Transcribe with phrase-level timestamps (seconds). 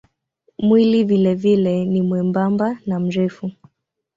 [0.59, 3.51] Mwili vilevile ni mwembamba na mrefu.